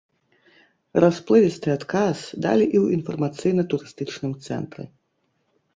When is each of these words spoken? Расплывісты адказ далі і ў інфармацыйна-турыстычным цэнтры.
Расплывісты 1.03 1.69
адказ 1.77 2.17
далі 2.47 2.65
і 2.67 2.77
ў 2.83 2.99
інфармацыйна-турыстычным 2.99 4.31
цэнтры. 4.49 4.83